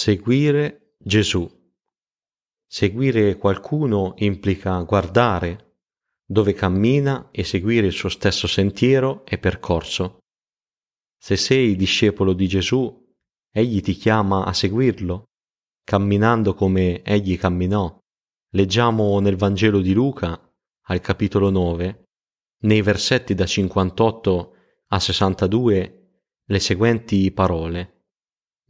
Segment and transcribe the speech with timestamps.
[0.00, 1.44] Seguire Gesù.
[2.68, 5.80] Seguire qualcuno implica guardare
[6.24, 10.20] dove cammina e seguire il suo stesso sentiero e percorso.
[11.20, 13.12] Se sei discepolo di Gesù,
[13.50, 15.24] egli ti chiama a seguirlo,
[15.82, 17.98] camminando come egli camminò.
[18.50, 20.40] Leggiamo nel Vangelo di Luca,
[20.82, 22.04] al capitolo 9,
[22.60, 24.54] nei versetti da 58
[24.90, 26.10] a 62,
[26.44, 27.97] le seguenti parole.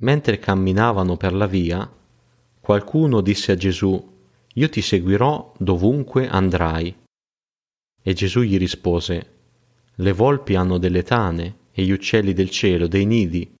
[0.00, 1.90] Mentre camminavano per la via,
[2.60, 4.16] qualcuno disse a Gesù,
[4.54, 6.94] Io ti seguirò dovunque andrai.
[8.02, 9.36] E Gesù gli rispose,
[9.96, 13.54] Le volpi hanno delle tane e gli uccelli del cielo dei nidi,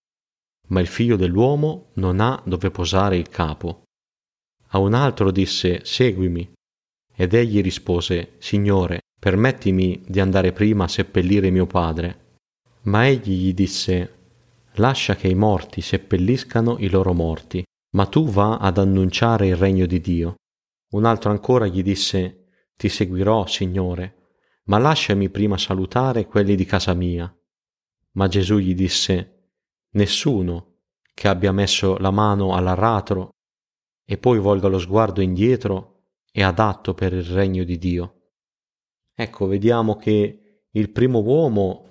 [0.68, 3.82] ma il figlio dell'uomo non ha dove posare il capo.
[4.68, 6.52] A un altro disse, Seguimi.
[7.14, 12.36] Ed egli rispose, Signore, permettimi di andare prima a seppellire mio padre.
[12.82, 14.17] Ma egli gli disse,
[14.78, 19.86] lascia che i morti seppelliscano i loro morti, ma tu va ad annunciare il regno
[19.86, 20.36] di Dio.
[20.90, 26.94] Un altro ancora gli disse, Ti seguirò, Signore, ma lasciami prima salutare quelli di casa
[26.94, 27.32] mia.
[28.12, 29.50] Ma Gesù gli disse,
[29.90, 30.76] Nessuno
[31.14, 33.30] che abbia messo la mano all'aratro
[34.04, 38.30] e poi volga lo sguardo indietro è adatto per il regno di Dio.
[39.14, 41.87] Ecco, vediamo che il primo uomo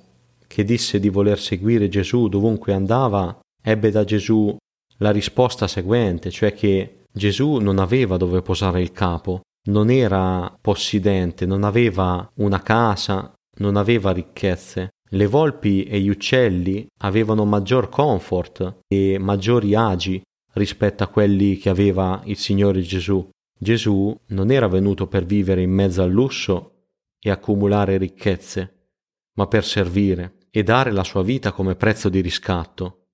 [0.48, 4.56] che disse di voler seguire Gesù dovunque andava, ebbe da Gesù
[4.98, 11.46] la risposta seguente, cioè che Gesù non aveva dove posare il capo, non era possidente,
[11.46, 14.90] non aveva una casa, non aveva ricchezze.
[15.10, 20.22] Le volpi e gli uccelli avevano maggior comfort e maggiori agi
[20.54, 23.28] rispetto a quelli che aveva il Signore Gesù.
[23.58, 26.74] Gesù non era venuto per vivere in mezzo al lusso
[27.20, 28.90] e accumulare ricchezze,
[29.36, 33.10] ma per servire e dare la sua vita come prezzo di riscatto.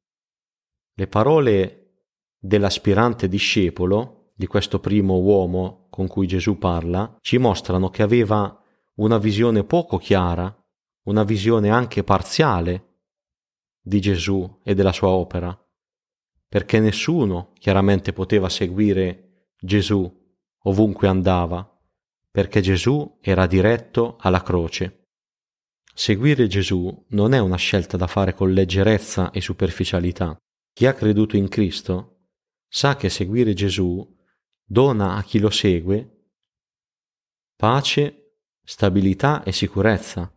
[0.94, 2.06] Le parole
[2.40, 8.58] dell'aspirante discepolo, di questo primo uomo con cui Gesù parla, ci mostrano che aveva
[8.94, 10.58] una visione poco chiara,
[11.08, 13.00] una visione anche parziale
[13.82, 15.54] di Gesù e della sua opera,
[16.48, 20.10] perché nessuno chiaramente poteva seguire Gesù
[20.60, 21.78] ovunque andava,
[22.32, 25.03] perché Gesù era diretto alla croce.
[25.96, 30.36] Seguire Gesù non è una scelta da fare con leggerezza e superficialità.
[30.74, 32.30] Chi ha creduto in Cristo
[32.68, 34.04] sa che seguire Gesù
[34.66, 36.10] dona a chi lo segue
[37.56, 40.34] pace, stabilità e sicurezza,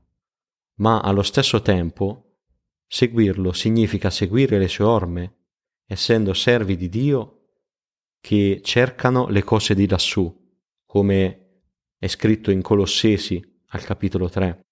[0.80, 2.42] ma allo stesso tempo
[2.86, 5.36] seguirlo significa seguire le sue orme,
[5.86, 7.46] essendo servi di Dio
[8.20, 10.32] che cercano le cose di lassù,
[10.84, 11.62] come
[11.98, 14.65] è scritto in Colossesi al capitolo 3.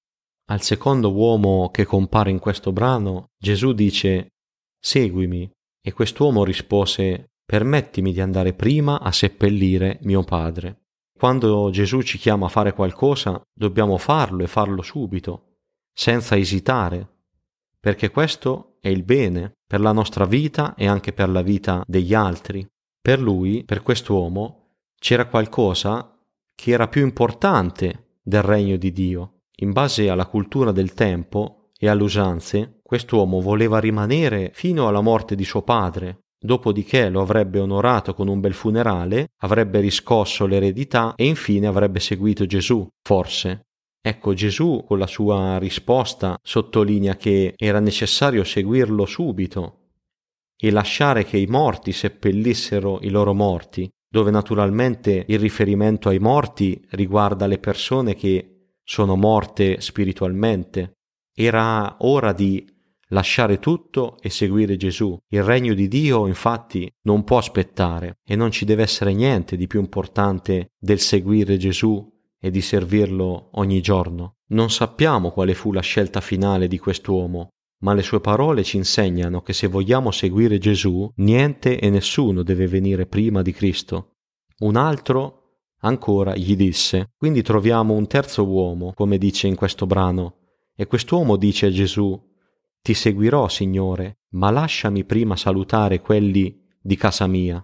[0.47, 4.33] Al secondo uomo che compare in questo brano, Gesù dice
[4.79, 5.51] Seguimi,
[5.81, 10.83] e quest'uomo rispose Permettimi di andare prima a seppellire mio padre.
[11.17, 15.57] Quando Gesù ci chiama a fare qualcosa, dobbiamo farlo e farlo subito,
[15.93, 17.09] senza esitare,
[17.79, 22.13] perché questo è il bene per la nostra vita e anche per la vita degli
[22.13, 22.67] altri.
[23.01, 26.19] Per lui, per quest'uomo, c'era qualcosa
[26.55, 31.89] che era più importante del regno di Dio in base alla cultura del tempo e
[31.89, 38.15] alle usanze, quest'uomo voleva rimanere fino alla morte di suo padre, dopodiché lo avrebbe onorato
[38.15, 43.67] con un bel funerale, avrebbe riscosso l'eredità e infine avrebbe seguito Gesù, forse.
[44.07, 49.79] Ecco, Gesù con la sua risposta sottolinea che era necessario seguirlo subito
[50.59, 56.85] e lasciare che i morti seppellissero i loro morti, dove naturalmente il riferimento ai morti
[56.91, 58.54] riguarda le persone che
[58.85, 60.99] sono morte spiritualmente.
[61.35, 62.65] Era ora di
[63.09, 65.17] lasciare tutto e seguire Gesù.
[65.29, 69.67] Il regno di Dio infatti non può aspettare e non ci deve essere niente di
[69.67, 72.07] più importante del seguire Gesù
[72.39, 74.37] e di servirlo ogni giorno.
[74.49, 77.49] Non sappiamo quale fu la scelta finale di quest'uomo,
[77.83, 82.67] ma le sue parole ci insegnano che se vogliamo seguire Gesù, niente e nessuno deve
[82.67, 84.17] venire prima di Cristo.
[84.59, 85.44] Un altro
[85.85, 90.37] Ancora gli disse, quindi troviamo un terzo uomo, come dice in questo brano,
[90.75, 92.19] e quest'uomo dice a Gesù,
[92.81, 97.63] Ti seguirò, Signore, ma lasciami prima salutare quelli di casa mia.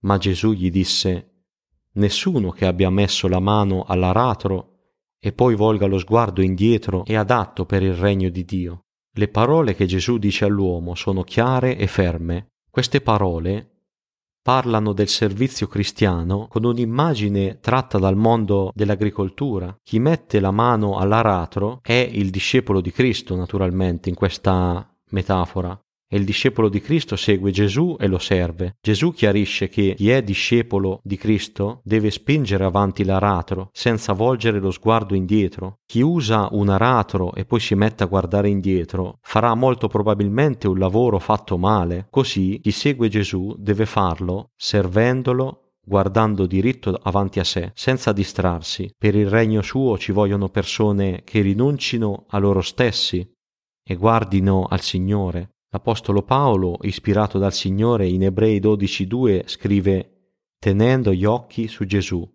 [0.00, 1.44] Ma Gesù gli disse,
[1.92, 4.78] Nessuno che abbia messo la mano all'aratro
[5.20, 8.86] e poi volga lo sguardo indietro è adatto per il regno di Dio.
[9.14, 12.48] Le parole che Gesù dice all'uomo sono chiare e ferme.
[12.68, 13.71] Queste parole
[14.42, 19.74] parlano del servizio cristiano con un'immagine tratta dal mondo dell'agricoltura.
[19.82, 25.80] Chi mette la mano all'aratro è il discepolo di Cristo, naturalmente, in questa metafora.
[26.12, 28.76] E il discepolo di Cristo segue Gesù e lo serve.
[28.82, 34.70] Gesù chiarisce che chi è discepolo di Cristo deve spingere avanti l'aratro senza volgere lo
[34.70, 35.78] sguardo indietro.
[35.86, 40.78] Chi usa un aratro e poi si mette a guardare indietro farà molto probabilmente un
[40.78, 42.08] lavoro fatto male.
[42.10, 48.94] Così chi segue Gesù deve farlo servendolo guardando diritto avanti a sé, senza distrarsi.
[48.96, 53.28] Per il regno suo ci vogliono persone che rinuncino a loro stessi
[53.84, 55.51] e guardino al Signore.
[55.74, 62.30] L'Apostolo Paolo, ispirato dal Signore in Ebrei 12.2, scrive tenendo gli occhi su Gesù,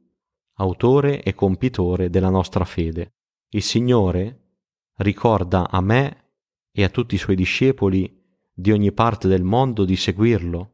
[0.55, 3.13] autore e compitore della nostra fede.
[3.49, 4.55] Il Signore
[4.97, 6.31] ricorda a me
[6.71, 8.11] e a tutti i suoi discepoli
[8.51, 10.73] di ogni parte del mondo di seguirlo,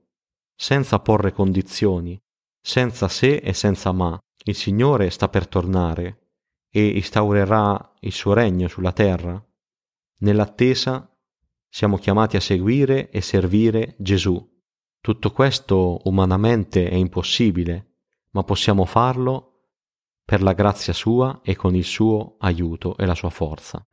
[0.55, 2.17] senza porre condizioni,
[2.61, 4.17] senza se e senza ma.
[4.45, 6.29] Il Signore sta per tornare
[6.69, 9.45] e instaurerà il suo regno sulla terra.
[10.19, 11.12] Nell'attesa
[11.75, 14.39] siamo chiamati a seguire e servire Gesù.
[15.01, 17.95] Tutto questo umanamente è impossibile,
[18.33, 19.71] ma possiamo farlo
[20.23, 23.87] per la grazia sua e con il suo aiuto e la sua forza.